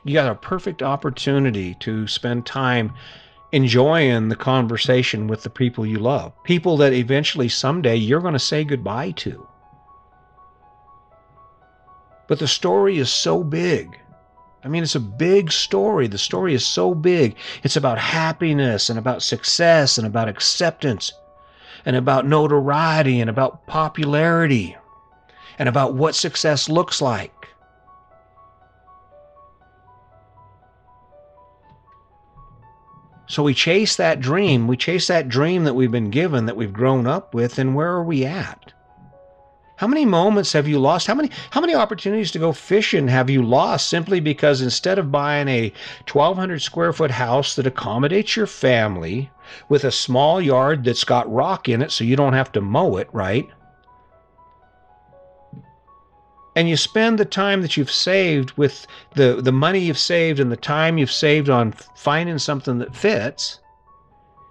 you 0.04 0.14
got 0.14 0.32
a 0.32 0.36
perfect 0.36 0.82
opportunity 0.82 1.76
to 1.76 2.08
spend 2.08 2.46
time 2.46 2.94
enjoying 3.52 4.30
the 4.30 4.36
conversation 4.36 5.28
with 5.28 5.44
the 5.44 5.50
people 5.50 5.86
you 5.86 6.00
love, 6.00 6.32
people 6.44 6.78
that 6.78 6.94
eventually 6.94 7.50
someday 7.50 7.96
you're 7.96 8.22
going 8.22 8.34
to 8.34 8.40
say 8.40 8.64
goodbye 8.64 9.12
to. 9.12 9.48
But 12.28 12.40
the 12.40 12.48
story 12.48 13.00
is 13.00 13.12
so 13.12 13.44
big. 13.44 13.98
I 14.64 14.68
mean, 14.68 14.84
it's 14.84 14.96
a 14.96 15.00
big 15.00 15.52
story. 15.52 16.08
The 16.08 16.18
story 16.18 16.54
is 16.54 16.66
so 16.66 16.94
big. 16.94 17.36
It's 17.64 17.78
about 17.78 17.98
happiness 17.98 18.90
and 18.90 19.00
about 19.00 19.24
success 19.24 19.98
and 19.98 20.06
about 20.06 20.28
acceptance 20.28 21.12
and 21.86 21.96
about 21.96 22.28
notoriety 22.28 23.22
and 23.22 23.30
about 23.30 23.66
popularity 23.68 24.76
and 25.58 25.68
about 25.70 25.96
what 25.96 26.14
success 26.14 26.70
looks 26.70 27.02
like. 27.02 27.39
So 33.30 33.44
we 33.44 33.54
chase 33.54 33.96
that 33.96 34.20
dream. 34.20 34.68
We 34.68 34.76
chase 34.76 35.06
that 35.06 35.30
dream 35.30 35.64
that 35.66 35.76
we've 35.76 35.92
been 35.92 36.10
given, 36.10 36.48
that 36.48 36.58
we've 36.58 36.74
grown 36.74 37.06
up 37.06 37.36
with, 37.36 37.60
and 37.60 37.76
where 37.76 37.90
are 37.90 38.04
we 38.04 38.26
at? 38.26 38.74
How 39.76 39.86
many 39.86 40.04
moments 40.04 40.52
have 40.54 40.68
you 40.68 40.80
lost? 40.80 41.06
How 41.06 41.14
many 41.14 41.30
how 41.52 41.62
many 41.62 41.76
opportunities 41.76 42.32
to 42.32 42.40
go 42.40 42.52
fishing 42.52 43.08
have 43.08 43.30
you 43.30 43.44
lost 43.44 43.88
simply 43.88 44.20
because 44.20 44.62
instead 44.62 44.98
of 44.98 45.12
buying 45.12 45.48
a 45.48 45.72
1200 46.12 46.62
square 46.62 46.92
foot 46.92 47.12
house 47.12 47.56
that 47.56 47.68
accommodates 47.68 48.36
your 48.36 48.48
family 48.48 49.30
with 49.70 49.84
a 49.84 49.92
small 49.92 50.42
yard 50.42 50.84
that's 50.84 51.04
got 51.04 51.32
rock 51.32 51.70
in 51.70 51.84
it 51.84 51.92
so 51.92 52.04
you 52.04 52.16
don't 52.16 52.34
have 52.34 52.52
to 52.54 52.62
mow 52.62 52.98
it, 52.98 53.08
right? 53.14 53.48
And 56.60 56.68
you 56.68 56.76
spend 56.76 57.18
the 57.18 57.24
time 57.24 57.62
that 57.62 57.78
you've 57.78 57.90
saved 57.90 58.52
with 58.58 58.86
the, 59.16 59.40
the 59.42 59.54
money 59.54 59.80
you've 59.80 59.98
saved 59.98 60.42
and 60.42 60.52
the 60.52 60.58
time 60.58 60.98
you've 60.98 61.10
saved 61.10 61.50
on 61.50 61.72
finding 61.96 62.38
something 62.38 62.80
that 62.80 62.94
fits, 62.94 63.62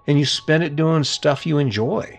and 0.07 0.19
you 0.19 0.25
spend 0.25 0.65
it 0.65 0.75
doing 0.75 1.05
stuff 1.05 1.45
you 1.45 1.59
enjoy. 1.59 2.19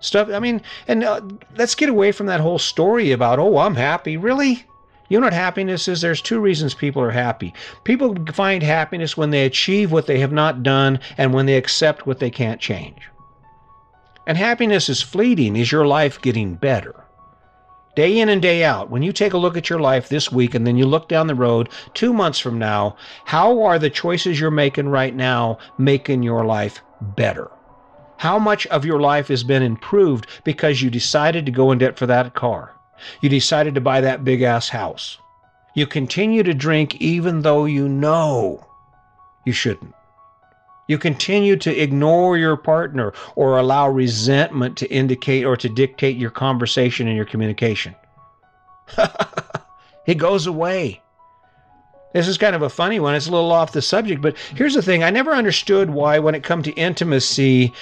Stuff, 0.00 0.28
I 0.28 0.40
mean, 0.40 0.60
and 0.86 1.02
uh, 1.02 1.22
let's 1.56 1.74
get 1.74 1.88
away 1.88 2.12
from 2.12 2.26
that 2.26 2.42
whole 2.42 2.58
story 2.58 3.12
about, 3.12 3.38
oh, 3.38 3.56
I'm 3.56 3.76
happy. 3.76 4.18
Really? 4.18 4.66
You 5.08 5.18
know 5.18 5.26
what 5.28 5.32
happiness 5.32 5.88
is? 5.88 6.02
There's 6.02 6.20
two 6.20 6.38
reasons 6.38 6.74
people 6.74 7.00
are 7.00 7.10
happy. 7.10 7.54
People 7.84 8.14
find 8.34 8.62
happiness 8.62 9.16
when 9.16 9.30
they 9.30 9.46
achieve 9.46 9.90
what 9.90 10.06
they 10.06 10.18
have 10.18 10.32
not 10.32 10.62
done 10.62 11.00
and 11.16 11.32
when 11.32 11.46
they 11.46 11.56
accept 11.56 12.06
what 12.06 12.18
they 12.18 12.30
can't 12.30 12.60
change. 12.60 13.00
And 14.26 14.36
happiness 14.36 14.90
is 14.90 15.00
fleeting. 15.00 15.56
Is 15.56 15.72
your 15.72 15.86
life 15.86 16.20
getting 16.20 16.56
better? 16.56 16.99
Day 17.94 18.18
in 18.18 18.28
and 18.28 18.40
day 18.40 18.64
out, 18.64 18.90
when 18.90 19.02
you 19.02 19.12
take 19.12 19.32
a 19.32 19.38
look 19.38 19.56
at 19.56 19.68
your 19.68 19.80
life 19.80 20.08
this 20.08 20.30
week 20.30 20.54
and 20.54 20.66
then 20.66 20.76
you 20.76 20.86
look 20.86 21.08
down 21.08 21.26
the 21.26 21.34
road 21.34 21.68
two 21.94 22.12
months 22.12 22.38
from 22.38 22.58
now, 22.58 22.96
how 23.24 23.62
are 23.62 23.78
the 23.78 23.90
choices 23.90 24.38
you're 24.38 24.50
making 24.50 24.88
right 24.88 25.14
now 25.14 25.58
making 25.78 26.22
your 26.22 26.44
life 26.44 26.80
better? 27.00 27.50
How 28.18 28.38
much 28.38 28.66
of 28.66 28.84
your 28.84 29.00
life 29.00 29.28
has 29.28 29.42
been 29.42 29.62
improved 29.62 30.26
because 30.44 30.82
you 30.82 30.90
decided 30.90 31.46
to 31.46 31.52
go 31.52 31.72
in 31.72 31.78
debt 31.78 31.98
for 31.98 32.06
that 32.06 32.34
car? 32.34 32.74
You 33.20 33.28
decided 33.28 33.74
to 33.74 33.80
buy 33.80 34.02
that 34.02 34.24
big 34.24 34.42
ass 34.42 34.68
house. 34.68 35.18
You 35.74 35.86
continue 35.86 36.42
to 36.42 36.52
drink 36.52 36.96
even 36.96 37.42
though 37.42 37.64
you 37.64 37.88
know 37.88 38.66
you 39.46 39.52
shouldn't. 39.52 39.94
You 40.90 40.98
continue 40.98 41.54
to 41.58 41.70
ignore 41.80 42.36
your 42.36 42.56
partner 42.56 43.12
or 43.36 43.56
allow 43.56 43.88
resentment 43.88 44.76
to 44.78 44.90
indicate 44.90 45.44
or 45.44 45.56
to 45.56 45.68
dictate 45.68 46.16
your 46.16 46.32
conversation 46.32 47.06
and 47.06 47.14
your 47.14 47.26
communication. 47.26 47.94
it 50.08 50.16
goes 50.16 50.48
away. 50.48 51.00
This 52.12 52.26
is 52.26 52.36
kind 52.36 52.56
of 52.56 52.62
a 52.62 52.68
funny 52.68 52.98
one. 52.98 53.14
It's 53.14 53.28
a 53.28 53.30
little 53.30 53.52
off 53.52 53.70
the 53.70 53.80
subject, 53.80 54.20
but 54.20 54.36
here's 54.56 54.74
the 54.74 54.82
thing. 54.82 55.04
I 55.04 55.10
never 55.10 55.30
understood 55.30 55.90
why 55.90 56.18
when 56.18 56.34
it 56.34 56.42
come 56.42 56.60
to 56.64 56.72
intimacy 56.72 57.72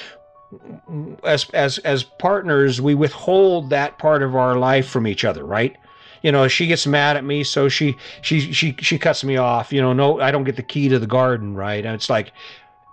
as 1.25 1.49
as 1.55 1.79
as 1.79 2.05
partners, 2.05 2.79
we 2.83 2.95
withhold 2.95 3.71
that 3.71 3.97
part 3.97 4.23
of 4.23 4.37
our 4.37 4.57
life 4.57 4.87
from 4.87 5.07
each 5.07 5.25
other, 5.25 5.47
right? 5.47 5.75
You 6.23 6.33
know, 6.33 6.49
she 6.49 6.67
gets 6.67 6.87
mad 6.87 7.17
at 7.17 7.25
me, 7.25 7.45
so 7.45 7.69
she 7.69 7.97
she 8.23 8.53
she 8.53 8.77
she 8.81 8.99
cuts 8.99 9.23
me 9.25 9.37
off. 9.37 9.73
You 9.73 9.81
know, 9.81 9.93
no, 9.93 10.21
I 10.21 10.31
don't 10.31 10.45
get 10.45 10.57
the 10.57 10.62
key 10.62 10.88
to 10.88 10.99
the 10.99 11.07
garden, 11.07 11.55
right? 11.55 11.85
And 11.85 11.95
it's 11.95 12.11
like 12.11 12.33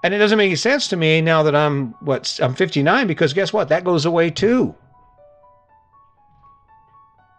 and 0.06 0.14
it 0.14 0.20
doesn't 0.20 0.38
make 0.38 0.50
any 0.50 0.56
sense 0.56 0.88
to 0.90 0.96
me 0.96 1.20
now 1.20 1.42
that 1.42 1.56
I'm 1.56 1.96
what 2.00 2.40
I'm 2.40 2.54
59 2.54 3.08
because 3.08 3.34
guess 3.34 3.52
what? 3.52 3.70
That 3.70 3.84
goes 3.84 4.06
away 4.06 4.30
too. 4.30 4.76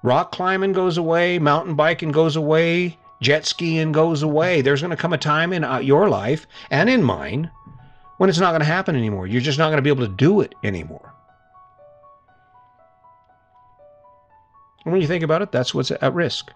Rock 0.02 0.32
climbing 0.32 0.72
goes 0.72 0.98
away, 0.98 1.38
mountain 1.38 1.76
biking 1.76 2.10
goes 2.10 2.34
away, 2.34 2.98
jet 3.22 3.46
skiing 3.46 3.92
goes 3.92 4.24
away. 4.24 4.62
There's 4.62 4.80
going 4.80 4.90
to 4.90 4.96
come 4.96 5.12
a 5.12 5.18
time 5.18 5.52
in 5.52 5.62
uh, 5.62 5.78
your 5.78 6.08
life 6.08 6.48
and 6.68 6.90
in 6.90 7.04
mine 7.04 7.52
when 8.16 8.28
it's 8.28 8.40
not 8.40 8.50
going 8.50 8.62
to 8.62 8.66
happen 8.66 8.96
anymore. 8.96 9.28
You're 9.28 9.40
just 9.40 9.60
not 9.60 9.66
going 9.66 9.78
to 9.78 9.82
be 9.82 9.90
able 9.90 10.04
to 10.04 10.12
do 10.12 10.40
it 10.40 10.56
anymore. 10.64 11.14
When 14.82 15.00
you 15.00 15.06
think 15.06 15.22
about 15.22 15.40
it, 15.40 15.52
that's 15.52 15.72
what's 15.72 15.92
at 15.92 16.14
risk. 16.14 16.50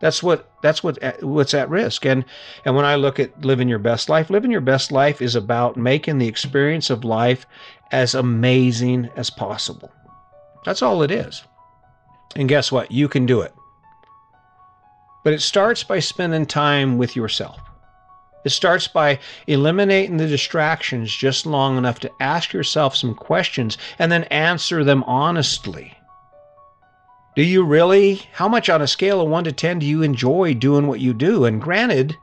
That's 0.00 0.22
what 0.22 0.50
that's 0.62 0.82
what 0.82 0.98
eh, 1.02 1.12
what's 1.20 1.54
at 1.54 1.68
risk. 1.68 2.06
And 2.06 2.24
and 2.64 2.74
when 2.74 2.84
I 2.84 2.96
look 2.96 3.20
at 3.20 3.44
living 3.44 3.68
your 3.68 3.78
best 3.78 4.08
life, 4.08 4.30
living 4.30 4.50
your 4.50 4.60
best 4.62 4.90
life 4.90 5.22
is 5.22 5.36
about 5.36 5.76
making 5.76 6.18
the 6.18 6.28
experience 6.28 6.90
of 6.90 7.04
life 7.04 7.46
as 7.92 8.14
amazing 8.14 9.10
as 9.16 9.30
possible. 9.30 9.92
That's 10.64 10.82
all 10.82 11.02
it 11.02 11.10
is. 11.10 11.44
And 12.34 12.48
guess 12.48 12.72
what? 12.72 12.90
You 12.90 13.08
can 13.08 13.26
do 13.26 13.42
it. 13.42 13.54
But 15.22 15.34
it 15.34 15.42
starts 15.42 15.84
by 15.84 15.98
spending 15.98 16.46
time 16.46 16.96
with 16.96 17.14
yourself. 17.14 17.60
It 18.42 18.50
starts 18.50 18.88
by 18.88 19.18
eliminating 19.46 20.16
the 20.16 20.26
distractions 20.26 21.14
just 21.14 21.44
long 21.44 21.76
enough 21.76 21.98
to 22.00 22.12
ask 22.20 22.54
yourself 22.54 22.96
some 22.96 23.14
questions 23.14 23.76
and 23.98 24.10
then 24.10 24.24
answer 24.24 24.82
them 24.82 25.04
honestly. 25.04 25.94
Do 27.36 27.42
you 27.42 27.64
really? 27.64 28.22
How 28.32 28.48
much 28.48 28.68
on 28.68 28.82
a 28.82 28.86
scale 28.86 29.20
of 29.20 29.28
1 29.28 29.44
to 29.44 29.52
10 29.52 29.78
do 29.78 29.86
you 29.86 30.02
enjoy 30.02 30.54
doing 30.54 30.86
what 30.86 31.00
you 31.00 31.14
do? 31.14 31.44
And 31.44 31.62
granted, 31.62 32.16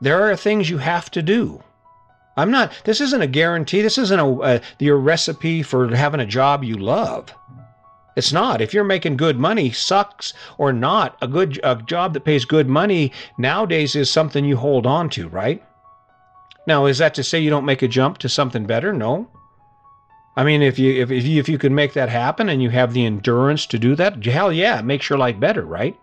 there 0.00 0.30
are 0.30 0.36
things 0.36 0.68
you 0.68 0.78
have 0.78 1.10
to 1.12 1.22
do. 1.22 1.62
I'm 2.36 2.50
not, 2.50 2.72
this 2.84 3.00
isn't 3.00 3.22
a 3.22 3.26
guarantee. 3.26 3.80
This 3.80 3.96
isn't 3.96 4.20
a, 4.20 4.60
your 4.78 4.98
recipe 4.98 5.62
for 5.62 5.94
having 5.96 6.20
a 6.20 6.26
job 6.26 6.62
you 6.62 6.76
love. 6.76 7.34
It's 8.14 8.32
not. 8.32 8.60
If 8.60 8.74
you're 8.74 8.84
making 8.84 9.16
good 9.16 9.38
money, 9.38 9.70
sucks 9.70 10.34
or 10.58 10.72
not, 10.72 11.16
a 11.22 11.28
good 11.28 11.58
a 11.62 11.76
job 11.76 12.14
that 12.14 12.24
pays 12.24 12.44
good 12.44 12.68
money 12.68 13.12
nowadays 13.38 13.96
is 13.96 14.10
something 14.10 14.44
you 14.44 14.56
hold 14.56 14.86
on 14.86 15.08
to, 15.10 15.28
right? 15.28 15.62
Now, 16.66 16.86
is 16.86 16.98
that 16.98 17.14
to 17.14 17.22
say 17.22 17.40
you 17.40 17.50
don't 17.50 17.64
make 17.64 17.82
a 17.82 17.88
jump 17.88 18.18
to 18.18 18.28
something 18.28 18.66
better? 18.66 18.92
No. 18.92 19.28
I 20.36 20.44
mean, 20.44 20.60
if 20.60 20.78
you 20.78 21.02
if, 21.02 21.10
if 21.10 21.24
you 21.24 21.40
if 21.40 21.48
you 21.48 21.58
can 21.58 21.74
make 21.74 21.94
that 21.94 22.10
happen 22.10 22.48
and 22.48 22.62
you 22.62 22.70
have 22.70 22.92
the 22.92 23.06
endurance 23.06 23.66
to 23.66 23.78
do 23.78 23.94
that, 23.96 24.24
hell 24.24 24.52
yeah, 24.52 24.78
it 24.78 24.84
makes 24.84 25.08
your 25.08 25.18
life 25.18 25.40
better, 25.40 25.64
right? 25.64 25.96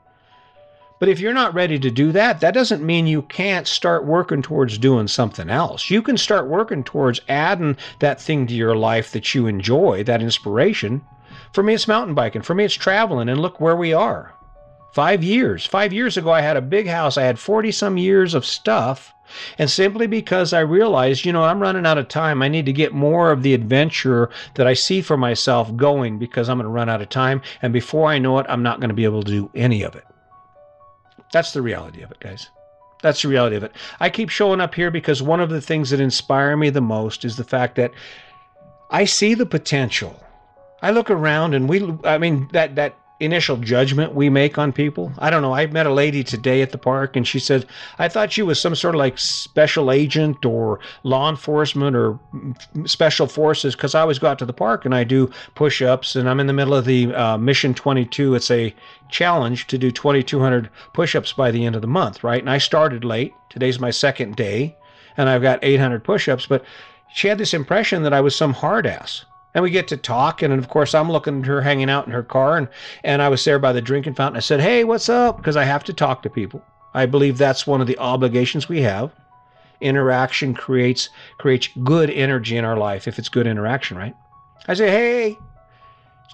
But 1.00 1.10
if 1.10 1.20
you're 1.20 1.34
not 1.34 1.54
ready 1.54 1.78
to 1.80 1.92
do 1.92 2.12
that, 2.14 2.40
that 2.40 2.54
doesn't 2.54 2.82
mean 2.82 3.08
you 3.08 3.24
can't 3.24 3.68
start 3.68 4.06
working 4.06 4.42
towards 4.42 4.78
doing 4.78 5.08
something 5.08 5.50
else. 5.50 5.90
You 5.90 6.02
can 6.02 6.18
start 6.18 6.48
working 6.48 6.84
towards 6.84 7.20
adding 7.28 7.78
that 8.00 8.22
thing 8.22 8.48
to 8.48 8.54
your 8.54 8.76
life 8.76 9.12
that 9.12 9.36
you 9.36 9.46
enjoy, 9.46 10.04
that 10.06 10.22
inspiration. 10.22 11.02
For 11.52 11.62
me, 11.62 11.74
it's 11.74 11.88
mountain 11.90 12.16
biking. 12.16 12.42
For 12.42 12.56
me, 12.56 12.64
it's 12.64 12.74
traveling. 12.74 13.28
And 13.28 13.42
look 13.42 13.60
where 13.60 13.76
we 13.76 13.92
are. 13.92 14.34
Five 14.94 15.24
years. 15.24 15.66
Five 15.66 15.92
years 15.92 16.16
ago, 16.16 16.32
I 16.32 16.42
had 16.42 16.56
a 16.56 16.62
big 16.62 16.88
house. 16.88 17.18
I 17.18 17.24
had 17.24 17.38
40 17.38 17.72
some 17.72 17.98
years 17.98 18.34
of 18.34 18.46
stuff. 18.46 19.13
And 19.58 19.70
simply 19.70 20.08
because 20.08 20.54
I 20.54 20.60
realized, 20.60 21.26
you 21.26 21.34
know, 21.34 21.44
I'm 21.44 21.60
running 21.60 21.86
out 21.86 21.98
of 21.98 22.08
time, 22.08 22.42
I 22.42 22.48
need 22.48 22.66
to 22.66 22.74
get 22.74 22.94
more 22.94 23.32
of 23.32 23.44
the 23.44 23.54
adventure 23.54 24.30
that 24.56 24.68
I 24.68 24.74
see 24.74 25.02
for 25.02 25.18
myself 25.18 25.76
going 25.76 26.20
because 26.20 26.50
I'm 26.50 26.58
going 26.58 26.66
to 26.66 26.70
run 26.70 26.90
out 26.90 27.02
of 27.02 27.10
time. 27.10 27.42
And 27.62 27.74
before 27.74 28.10
I 28.10 28.20
know 28.20 28.40
it, 28.40 28.46
I'm 28.50 28.64
not 28.64 28.80
going 28.80 28.90
to 28.90 28.96
be 28.96 29.06
able 29.06 29.24
to 29.24 29.32
do 29.32 29.50
any 29.56 29.84
of 29.84 29.96
it. 29.96 30.06
That's 31.32 31.54
the 31.54 31.62
reality 31.62 32.02
of 32.02 32.12
it, 32.12 32.20
guys. 32.20 32.50
That's 33.02 33.22
the 33.22 33.28
reality 33.28 33.56
of 33.56 33.64
it. 33.64 33.74
I 34.00 34.10
keep 34.10 34.30
showing 34.30 34.62
up 34.62 34.76
here 34.76 34.92
because 34.92 35.22
one 35.22 35.40
of 35.40 35.50
the 35.50 35.62
things 35.62 35.90
that 35.90 36.00
inspire 36.00 36.56
me 36.56 36.70
the 36.70 36.82
most 36.82 37.26
is 37.26 37.36
the 37.36 37.44
fact 37.44 37.76
that 37.76 37.92
I 38.92 39.06
see 39.06 39.34
the 39.34 39.46
potential. 39.46 40.24
I 40.82 40.92
look 40.92 41.10
around 41.10 41.54
and 41.54 41.68
we, 41.68 41.98
I 42.04 42.18
mean, 42.18 42.50
that, 42.54 42.76
that 42.76 42.96
initial 43.20 43.58
judgment 43.58 44.14
we 44.14 44.30
make 44.30 44.58
on 44.58 44.74
people. 44.74 45.12
I 45.20 45.30
don't 45.30 45.42
know. 45.42 45.54
I 45.54 45.68
met 45.68 45.86
a 45.86 45.94
lady 45.94 46.24
today 46.24 46.62
at 46.62 46.72
the 46.72 46.78
park 46.78 47.16
and 47.16 47.28
she 47.28 47.40
said, 47.40 47.66
I 48.00 48.08
thought 48.08 48.32
she 48.32 48.42
was 48.42 48.60
some 48.60 48.76
sort 48.76 48.96
of 48.96 49.00
like 49.00 49.18
special 49.18 49.92
agent 49.92 50.46
or 50.46 50.80
law 51.04 51.30
enforcement 51.30 51.96
or 51.96 52.20
special 52.86 53.28
forces 53.28 53.76
because 53.76 53.96
I 53.96 54.02
always 54.02 54.20
go 54.20 54.28
out 54.28 54.40
to 54.40 54.46
the 54.46 54.54
park 54.54 54.84
and 54.84 54.96
I 54.96 55.04
do 55.04 55.32
push 55.56 55.82
ups 55.82 56.16
and 56.16 56.30
I'm 56.30 56.40
in 56.40 56.48
the 56.48 56.54
middle 56.54 56.74
of 56.74 56.86
the 56.86 57.14
uh, 57.14 57.38
Mission 57.38 57.74
22. 57.74 58.36
It's 58.36 58.52
a 58.52 58.74
challenge 59.10 59.68
to 59.68 59.78
do 59.78 59.92
2,200 59.92 60.70
push 60.94 61.16
ups 61.16 61.34
by 61.34 61.52
the 61.52 61.66
end 61.66 61.76
of 61.76 61.82
the 61.82 61.88
month, 61.88 62.24
right? 62.24 62.42
And 62.42 62.50
I 62.50 62.58
started 62.58 63.06
late. 63.06 63.34
Today's 63.50 63.80
my 63.80 63.92
second 63.92 64.36
day 64.36 64.76
and 65.18 65.30
I've 65.30 65.44
got 65.44 65.64
800 65.64 66.04
push 66.04 66.28
ups, 66.28 66.48
but 66.48 66.66
she 67.14 67.28
had 67.28 67.38
this 67.38 67.54
impression 67.54 68.04
that 68.04 68.14
I 68.14 68.22
was 68.22 68.36
some 68.36 68.54
hard 68.54 68.88
ass 68.88 69.26
and 69.54 69.64
we 69.64 69.70
get 69.70 69.88
to 69.90 69.98
talk. 69.98 70.42
And 70.42 70.54
of 70.54 70.70
course, 70.70 70.94
I'm 70.94 71.12
looking 71.12 71.42
at 71.42 71.48
her 71.48 71.62
hanging 71.62 71.90
out 71.90 72.06
in 72.06 72.12
her 72.12 72.24
car, 72.24 72.58
and 72.58 72.68
and 73.04 73.22
I 73.22 73.30
was 73.30 73.44
there 73.44 73.60
by 73.60 73.74
the 73.74 73.82
drinking 73.82 74.16
fountain. 74.16 74.38
I 74.38 74.42
said, 74.42 74.60
"Hey, 74.62 74.84
what's 74.84 75.10
up?" 75.10 75.38
Because 75.38 75.58
I 75.58 75.64
have 75.64 75.84
to 75.86 75.94
talk 75.94 76.24
to 76.24 76.30
people. 76.30 76.62
I 76.94 77.06
believe 77.06 77.38
that's 77.38 77.68
one 77.68 77.82
of 77.82 77.88
the 77.88 77.98
obligations 77.98 78.70
we 78.70 78.82
have. 78.82 79.12
Interaction 79.82 80.54
creates 80.54 81.10
creates 81.38 81.70
good 81.84 82.10
energy 82.10 82.58
in 82.58 82.66
our 82.66 82.78
life 82.78 83.08
if 83.08 83.20
it's 83.20 83.30
good 83.30 83.48
interaction, 83.48 83.98
right? 83.98 84.16
I 84.68 84.74
say, 84.74 84.90
"Hey, 84.90 85.38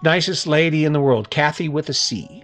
nicest 0.03 0.47
lady 0.47 0.85
in 0.85 0.93
the 0.93 1.01
world, 1.01 1.29
Kathy 1.29 1.69
with 1.69 1.89
a 1.89 1.93
C." 1.93 2.43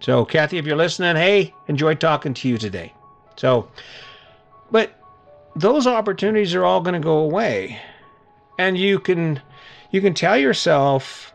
So, 0.00 0.24
Kathy, 0.24 0.58
if 0.58 0.66
you're 0.66 0.76
listening, 0.76 1.16
hey, 1.16 1.54
enjoyed 1.66 1.98
talking 1.98 2.34
to 2.34 2.48
you 2.48 2.58
today. 2.58 2.92
So, 3.36 3.68
but 4.70 4.92
those 5.56 5.86
opportunities 5.86 6.54
are 6.54 6.64
all 6.64 6.80
going 6.80 7.00
to 7.00 7.04
go 7.04 7.18
away, 7.18 7.80
and 8.58 8.76
you 8.76 8.98
can 8.98 9.40
you 9.94 10.00
can 10.00 10.12
tell 10.12 10.36
yourself 10.36 11.32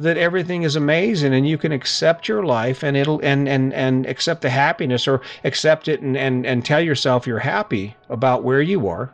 that 0.00 0.16
everything 0.16 0.62
is 0.62 0.76
amazing 0.76 1.34
and 1.34 1.46
you 1.46 1.58
can 1.58 1.72
accept 1.72 2.26
your 2.26 2.42
life 2.42 2.82
and 2.82 2.96
it'll 2.96 3.20
and 3.20 3.46
and 3.46 3.74
and 3.74 4.06
accept 4.06 4.40
the 4.40 4.48
happiness 4.48 5.06
or 5.06 5.20
accept 5.44 5.88
it 5.88 6.00
and 6.00 6.16
and, 6.16 6.46
and 6.46 6.64
tell 6.64 6.80
yourself 6.80 7.26
you're 7.26 7.38
happy 7.38 7.94
about 8.08 8.42
where 8.42 8.62
you 8.62 8.88
are. 8.88 9.12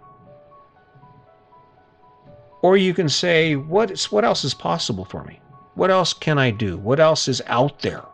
Or 2.62 2.76
you 2.76 2.94
can 2.94 3.08
say 3.08 3.56
what 3.56 3.90
is 3.90 4.12
what 4.12 4.24
else 4.24 4.44
is 4.44 4.54
possible 4.54 5.04
for 5.04 5.24
me? 5.24 5.40
What 5.74 5.90
else 5.90 6.12
can 6.12 6.38
i 6.38 6.52
do? 6.52 6.76
What 6.76 7.00
else 7.00 7.26
is 7.26 7.42
out 7.46 7.80
there? 7.80 8.04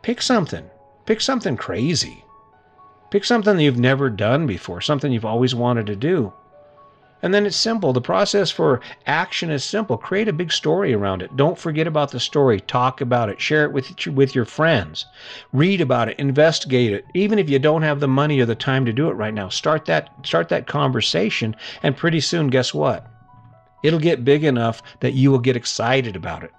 Pick 0.00 0.22
something. 0.22 0.64
Pick 1.04 1.20
something 1.20 1.58
crazy. 1.58 2.24
Pick 3.10 3.26
something 3.26 3.58
that 3.58 3.62
you've 3.62 3.76
never 3.76 4.08
done 4.08 4.46
before 4.46 4.80
something 4.80 5.12
you've 5.12 5.26
always 5.26 5.54
wanted 5.54 5.84
to 5.88 5.94
do 5.94 6.32
and 7.22 7.34
then 7.34 7.44
it's 7.44 7.56
simple. 7.56 7.92
The 7.92 8.00
process 8.00 8.50
for 8.50 8.80
action 9.06 9.50
is 9.50 9.62
simple. 9.62 9.98
Create 9.98 10.28
a 10.28 10.32
big 10.32 10.52
story 10.52 10.94
around 10.94 11.22
it. 11.22 11.36
Don't 11.36 11.58
forget 11.58 11.86
about 11.86 12.10
the 12.10 12.20
story. 12.20 12.60
Talk 12.60 13.00
about 13.00 13.28
it. 13.28 13.40
Share 13.40 13.64
it 13.64 13.72
with 13.72 14.06
with 14.06 14.34
your 14.34 14.44
friends. 14.44 15.04
Read 15.52 15.80
about 15.80 16.08
it. 16.08 16.18
Investigate 16.18 16.92
it. 16.92 17.04
Even 17.14 17.38
if 17.38 17.50
you 17.50 17.58
don't 17.58 17.82
have 17.82 18.00
the 18.00 18.08
money 18.08 18.40
or 18.40 18.46
the 18.46 18.54
time 18.54 18.86
to 18.86 18.92
do 18.92 19.08
it 19.08 19.14
right 19.14 19.34
now, 19.34 19.48
start 19.48 19.84
that 19.84 20.10
start 20.24 20.48
that 20.48 20.66
conversation 20.66 21.54
and 21.82 21.96
pretty 21.96 22.20
soon 22.20 22.48
guess 22.48 22.72
what? 22.72 23.06
It'll 23.82 23.98
get 23.98 24.24
big 24.24 24.44
enough 24.44 24.82
that 25.00 25.14
you 25.14 25.30
will 25.30 25.38
get 25.38 25.56
excited 25.56 26.16
about 26.16 26.42
it. 26.42 26.52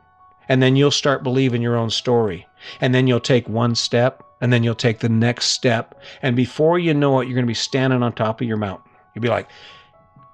And 0.49 0.61
then 0.61 0.75
you'll 0.75 0.91
start 0.91 1.23
believing 1.23 1.61
your 1.61 1.77
own 1.77 1.89
story. 1.89 2.47
And 2.79 2.93
then 2.93 3.07
you'll 3.07 3.19
take 3.19 3.47
one 3.47 3.73
step 3.73 4.23
and 4.41 4.51
then 4.51 4.63
you'll 4.63 4.75
take 4.75 4.99
the 4.99 5.09
next 5.09 5.45
step 5.45 5.99
and 6.23 6.35
before 6.35 6.79
you 6.79 6.93
know 6.95 7.19
it 7.19 7.27
you're 7.27 7.35
going 7.35 7.45
to 7.45 7.47
be 7.47 7.53
standing 7.53 8.01
on 8.03 8.11
top 8.13 8.41
of 8.41 8.47
your 8.47 8.57
mountain. 8.57 8.89
You'll 9.13 9.21
be 9.21 9.29
like, 9.29 9.47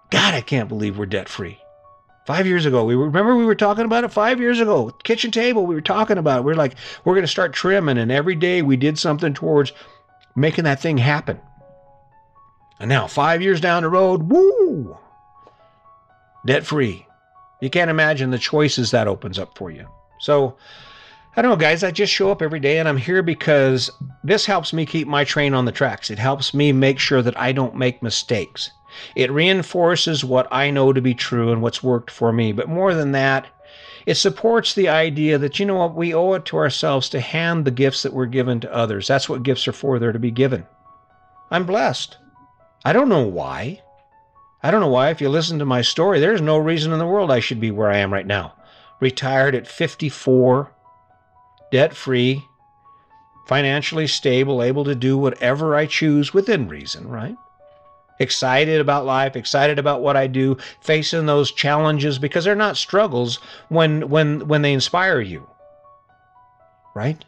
God, 0.10 0.34
I 0.34 0.42
can't 0.42 0.70
believe 0.70 0.98
we're 0.98 1.06
debt 1.06 1.30
free. 1.30 1.60
Five 2.26 2.46
years 2.46 2.66
ago, 2.66 2.84
we 2.84 2.96
were, 2.96 3.06
remember 3.06 3.36
we 3.36 3.46
were 3.46 3.56
talking 3.56 3.86
about 3.86 4.04
it 4.04 4.12
five 4.12 4.40
years 4.40 4.60
ago. 4.60 4.90
Kitchen 5.04 5.32
table, 5.32 5.66
we 5.66 5.76
were 5.76 5.82
talking 5.82 6.18
about. 6.18 6.40
It. 6.40 6.44
We 6.44 6.52
are 6.52 6.58
like, 6.58 6.76
we're 7.06 7.14
going 7.14 7.24
to 7.24 7.32
start 7.32 7.54
trimming, 7.54 7.98
and 7.98 8.12
every 8.12 8.36
day 8.36 8.62
we 8.62 8.76
did 8.76 9.00
something 9.00 9.34
towards 9.34 9.72
making 10.36 10.66
that 10.66 10.82
thing 10.82 10.98
happen. 10.98 11.40
And 12.80 12.90
now, 12.90 13.08
five 13.08 13.42
years 13.42 13.62
down 13.62 13.84
the 13.84 13.90
road, 13.90 14.24
woo, 14.24 14.98
debt 16.46 16.66
free. 16.66 17.08
You 17.62 17.70
can't 17.70 17.90
imagine 17.90 18.30
the 18.30 18.38
choices 18.38 18.92
that 18.92 19.08
opens 19.08 19.40
up 19.40 19.58
for 19.58 19.72
you. 19.72 19.88
So, 20.20 20.58
I 21.36 21.42
don't 21.42 21.52
know, 21.52 21.58
guys. 21.58 21.84
I 21.84 21.92
just 21.92 22.14
show 22.14 22.30
up 22.32 22.42
every 22.42 22.60
day 22.60 22.80
and 22.80 22.88
I'm 22.88 22.98
here 22.98 23.24
because 23.24 23.90
this 24.24 24.46
helps 24.46 24.74
me 24.74 24.86
keep 24.86 25.08
my 25.08 25.24
train 25.24 25.54
on 25.54 25.66
the 25.66 25.72
tracks. 25.72 26.12
It 26.12 26.20
helps 26.20 26.54
me 26.54 26.72
make 26.72 27.00
sure 27.00 27.22
that 27.22 27.40
I 27.40 27.52
don't 27.52 27.76
make 27.76 28.04
mistakes. 28.04 28.72
It 29.16 29.32
reinforces 29.32 30.24
what 30.24 30.48
I 30.52 30.72
know 30.72 30.94
to 30.94 31.02
be 31.02 31.14
true 31.14 31.52
and 31.52 31.62
what's 31.62 31.84
worked 31.84 32.12
for 32.12 32.32
me. 32.32 32.52
But 32.52 32.70
more 32.70 32.94
than 32.94 33.12
that, 33.14 33.48
it 34.06 34.16
supports 34.16 34.74
the 34.74 34.88
idea 34.88 35.38
that, 35.38 35.60
you 35.60 35.66
know 35.66 35.76
what, 35.76 35.96
we 35.96 36.14
owe 36.14 36.34
it 36.34 36.46
to 36.46 36.58
ourselves 36.58 37.10
to 37.10 37.20
hand 37.20 37.66
the 37.66 37.72
gifts 37.72 38.04
that 38.04 38.14
we're 38.14 38.26
given 38.26 38.62
to 38.62 38.74
others. 38.74 39.08
That's 39.08 39.28
what 39.28 39.44
gifts 39.44 39.68
are 39.68 39.74
for, 39.74 40.00
they're 40.00 40.14
to 40.14 40.20
be 40.20 40.32
given. 40.32 40.66
I'm 41.52 41.66
blessed. 41.66 42.18
I 42.86 42.94
don't 42.94 43.10
know 43.10 43.28
why. 43.28 43.82
I 44.64 44.72
don't 44.72 44.82
know 44.82 44.88
why. 44.88 45.10
If 45.10 45.20
you 45.20 45.30
listen 45.30 45.60
to 45.60 45.66
my 45.66 45.82
story, 45.82 46.20
there's 46.20 46.42
no 46.42 46.58
reason 46.58 46.94
in 46.94 47.00
the 47.00 47.06
world 47.06 47.32
I 47.32 47.40
should 47.40 47.60
be 47.60 47.72
where 47.72 47.92
I 47.92 47.98
am 47.98 48.14
right 48.14 48.26
now. 48.26 48.54
Retired 49.00 49.56
at 49.56 49.68
54, 49.68 50.72
debt 51.72 51.94
free, 51.94 52.44
financially 53.48 54.08
stable, 54.08 54.64
able 54.64 54.84
to 54.86 54.96
do 54.96 55.18
whatever 55.18 55.76
I 55.76 55.86
choose 55.86 56.34
within 56.34 56.68
reason, 56.68 57.08
right? 57.08 57.36
Excited 58.20 58.82
about 58.82 59.06
life, 59.06 59.36
excited 59.36 59.78
about 59.78 60.02
what 60.02 60.18
I 60.18 60.28
do, 60.28 60.58
facing 60.82 61.26
those 61.26 61.52
challenges 61.52 62.18
because 62.18 62.46
they're 62.46 62.56
not 62.56 62.78
struggles 62.78 63.38
when 63.70 64.10
when 64.10 64.48
when 64.48 64.64
they 64.64 64.74
inspire 64.74 65.22
you. 65.22 65.48
Right? 66.96 67.24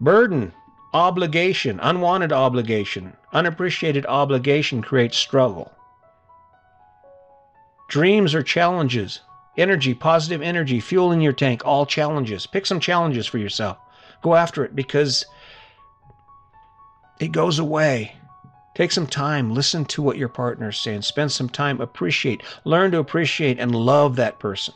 Burden, 0.00 0.54
obligation, 0.94 1.78
unwanted 1.82 2.32
obligation, 2.32 3.16
unappreciated 3.32 4.06
obligation 4.06 4.80
creates 4.80 5.18
struggle. 5.18 5.72
Dreams 7.88 8.34
are 8.34 8.42
challenges 8.42 9.20
energy, 9.56 9.92
positive 9.92 10.40
energy, 10.40 10.80
fuel 10.80 11.12
in 11.12 11.20
your 11.20 11.32
tank, 11.32 11.62
all 11.64 11.84
challenges. 11.84 12.46
Pick 12.46 12.64
some 12.64 12.80
challenges 12.80 13.26
for 13.26 13.36
yourself. 13.38 13.76
Go 14.22 14.34
after 14.34 14.64
it 14.64 14.74
because 14.74 15.26
it 17.18 17.32
goes 17.32 17.58
away. 17.58 18.16
Take 18.74 18.92
some 18.92 19.06
time, 19.06 19.52
listen 19.52 19.84
to 19.86 20.02
what 20.02 20.16
your 20.16 20.28
partner 20.28 20.68
is 20.68 20.78
saying, 20.78 21.02
spend 21.02 21.32
some 21.32 21.48
time, 21.48 21.80
appreciate, 21.80 22.42
learn 22.64 22.92
to 22.92 22.98
appreciate 22.98 23.58
and 23.58 23.74
love 23.74 24.16
that 24.16 24.38
person. 24.38 24.74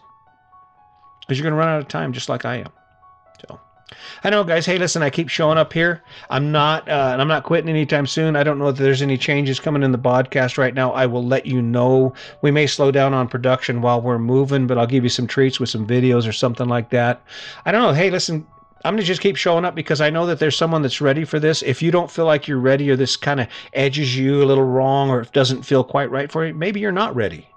Because 1.21 1.39
you're 1.39 1.45
going 1.45 1.53
to 1.53 1.59
run 1.59 1.69
out 1.69 1.81
of 1.81 1.89
time 1.89 2.13
just 2.13 2.29
like 2.29 2.45
I 2.45 2.57
am. 2.57 2.73
So. 3.41 3.61
I 4.25 4.31
know, 4.31 4.45
guys. 4.45 4.67
Hey, 4.67 4.79
listen, 4.79 5.03
I 5.03 5.11
keep 5.11 5.29
showing 5.29 5.59
up 5.59 5.73
here. 5.73 6.03
I'm 6.29 6.51
not, 6.51 6.89
uh, 6.89 7.11
and 7.13 7.23
I'm 7.23 7.29
not 7.29 7.45
quitting 7.45 7.71
anytime 7.71 8.07
soon. 8.07 8.37
I 8.37 8.43
don't 8.43 8.59
know 8.59 8.69
if 8.69 8.77
there's 8.77 9.01
any 9.01 9.17
changes 9.17 9.61
coming 9.61 9.83
in 9.83 9.93
the 9.93 9.99
podcast 9.99 10.59
right 10.59 10.75
now. 10.75 10.93
I 10.93 11.07
will 11.07 11.25
let 11.25 11.47
you 11.47 11.63
know. 11.63 12.15
We 12.43 12.51
may 12.51 12.67
slow 12.67 12.91
down 12.91 13.15
on 13.15 13.29
production 13.29 13.81
while 13.81 14.01
we're 14.01 14.19
moving, 14.19 14.67
but 14.67 14.77
I'll 14.77 14.87
give 14.87 15.05
you 15.05 15.11
some 15.11 15.27
treats 15.27 15.61
with 15.61 15.69
some 15.69 15.87
videos 15.87 16.29
or 16.29 16.33
something 16.33 16.69
like 16.69 16.91
that. 16.91 17.23
I 17.65 17.73
don't 17.73 17.83
know. 17.83 17.93
Hey, 17.93 18.11
listen, 18.11 18.47
I'm 18.85 18.93
going 18.93 19.01
to 19.01 19.07
just 19.07 19.23
keep 19.23 19.37
showing 19.37 19.65
up 19.65 19.75
because 19.75 20.03
I 20.03 20.11
know 20.11 20.27
that 20.27 20.39
there's 20.39 20.57
someone 20.57 20.83
that's 20.83 21.01
ready 21.01 21.25
for 21.25 21.41
this. 21.41 21.63
If 21.63 21.81
you 21.81 21.91
don't 21.91 22.11
feel 22.11 22.27
like 22.27 22.47
you're 22.47 22.59
ready 22.59 22.91
or 22.91 22.97
this 22.97 23.17
kind 23.17 23.41
of 23.41 23.49
edges 23.73 24.15
you 24.15 24.43
a 24.43 24.45
little 24.45 24.65
wrong 24.65 25.09
or 25.09 25.23
it 25.23 25.33
doesn't 25.33 25.63
feel 25.63 25.83
quite 25.83 26.11
right 26.11 26.31
for 26.31 26.45
you, 26.45 26.53
maybe 26.53 26.81
you're 26.81 26.93
not 26.93 27.17
ready. 27.17 27.49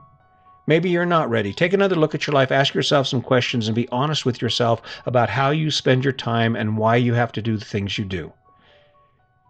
Maybe 0.68 0.90
you're 0.90 1.06
not 1.06 1.30
ready. 1.30 1.54
Take 1.54 1.74
another 1.74 1.96
look 1.96 2.16
at 2.16 2.28
your 2.28 2.34
life, 2.34 2.52
ask 2.52 2.74
yourself 2.74 3.08
some 3.08 3.22
questions, 3.22 3.68
and 3.68 3.76
be 3.76 3.90
honest 3.90 4.26
with 4.26 4.42
yourself 4.42 4.82
about 5.06 5.30
how 5.30 5.50
you 5.50 5.70
spend 5.70 6.06
your 6.06 6.14
time 6.14 6.56
and 6.56 6.78
why 6.78 6.96
you 6.96 7.14
have 7.14 7.34
to 7.34 7.42
do 7.42 7.58
the 7.58 7.66
things 7.66 7.98
you 7.98 8.06
do. 8.06 8.32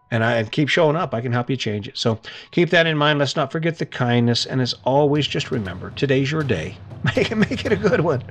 And 0.09 0.23
I 0.23 0.43
keep 0.45 0.69
showing 0.69 0.95
up. 0.95 1.13
I 1.13 1.21
can 1.21 1.31
help 1.31 1.49
you 1.49 1.57
change 1.57 1.87
it. 1.87 1.97
So 1.97 2.19
keep 2.51 2.69
that 2.69 2.87
in 2.87 2.97
mind. 2.97 3.19
Let's 3.19 3.35
not 3.35 3.51
forget 3.51 3.77
the 3.77 3.85
kindness. 3.85 4.45
And 4.45 4.61
as 4.61 4.73
always, 4.83 5.27
just 5.27 5.51
remember 5.51 5.91
today's 5.91 6.31
your 6.31 6.43
day. 6.43 6.77
Make 7.15 7.35
make 7.35 7.65
it 7.65 7.71
a 7.71 7.75
good 7.75 8.01
one. 8.01 8.23